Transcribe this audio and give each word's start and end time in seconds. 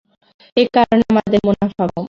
এ 0.57 0.63
কারণে 0.75 1.03
আমাদের 1.11 1.39
মুনাফা 1.45 1.83
কম। 1.87 1.91